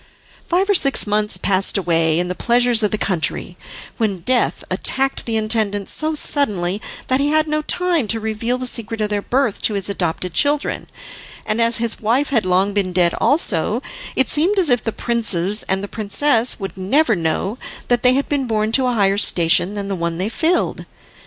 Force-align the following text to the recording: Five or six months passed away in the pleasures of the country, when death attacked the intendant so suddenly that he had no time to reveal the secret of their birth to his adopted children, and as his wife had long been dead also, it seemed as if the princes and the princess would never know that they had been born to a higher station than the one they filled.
Five 0.49 0.67
or 0.67 0.73
six 0.73 1.05
months 1.05 1.37
passed 1.37 1.77
away 1.77 2.17
in 2.17 2.27
the 2.27 2.33
pleasures 2.33 2.81
of 2.81 2.89
the 2.89 2.97
country, 2.97 3.55
when 3.97 4.21
death 4.21 4.63
attacked 4.71 5.27
the 5.27 5.37
intendant 5.37 5.91
so 5.91 6.15
suddenly 6.15 6.81
that 7.05 7.19
he 7.19 7.27
had 7.27 7.47
no 7.47 7.61
time 7.61 8.07
to 8.07 8.19
reveal 8.19 8.57
the 8.57 8.65
secret 8.65 8.99
of 8.99 9.11
their 9.11 9.21
birth 9.21 9.61
to 9.61 9.75
his 9.75 9.91
adopted 9.91 10.33
children, 10.33 10.87
and 11.45 11.61
as 11.61 11.77
his 11.77 11.99
wife 11.99 12.31
had 12.31 12.47
long 12.47 12.73
been 12.73 12.93
dead 12.93 13.13
also, 13.21 13.83
it 14.15 14.27
seemed 14.27 14.57
as 14.57 14.71
if 14.71 14.83
the 14.83 14.91
princes 14.91 15.61
and 15.69 15.83
the 15.83 15.87
princess 15.87 16.59
would 16.59 16.75
never 16.77 17.15
know 17.15 17.59
that 17.87 18.01
they 18.01 18.15
had 18.15 18.27
been 18.27 18.47
born 18.47 18.71
to 18.71 18.87
a 18.87 18.93
higher 18.93 19.19
station 19.19 19.75
than 19.75 19.87
the 19.87 19.93
one 19.95 20.17
they 20.17 20.29
filled. 20.29 20.87